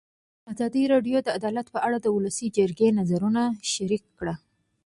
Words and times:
ازادي 0.51 0.83
راډیو 0.93 1.17
د 1.23 1.29
عدالت 1.37 1.67
په 1.71 1.79
اړه 1.87 1.97
د 2.01 2.07
ولسي 2.15 2.47
جرګې 2.57 2.89
نظرونه 2.99 3.41
شریک 3.71 4.03
کړي. 4.19 4.35